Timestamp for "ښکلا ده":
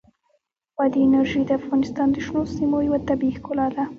3.37-3.83